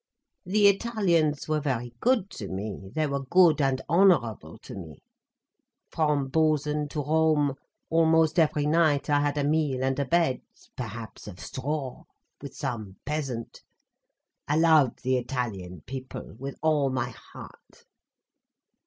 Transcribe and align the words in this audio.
"The 0.47 0.65
Italians 0.67 1.47
were 1.47 1.59
very 1.59 1.93
good 1.99 2.31
to 2.31 2.47
me—they 2.47 3.05
were 3.05 3.23
good 3.25 3.61
and 3.61 3.79
honourable 3.87 4.57
to 4.63 4.73
me. 4.73 5.03
From 5.91 6.27
Bozen 6.27 6.87
to 6.87 7.03
Rome, 7.03 7.53
almost 7.87 8.39
every 8.39 8.65
night 8.65 9.11
I 9.11 9.19
had 9.21 9.37
a 9.37 9.43
meal 9.43 9.83
and 9.83 9.99
a 9.99 10.05
bed, 10.05 10.41
perhaps 10.75 11.27
of 11.27 11.39
straw, 11.39 12.05
with 12.41 12.55
some 12.55 12.95
peasant. 13.05 13.61
I 14.47 14.57
love 14.57 14.95
the 15.03 15.17
Italian 15.17 15.81
people, 15.85 16.33
with 16.39 16.55
all 16.63 16.89
my 16.89 17.09
heart. 17.11 17.85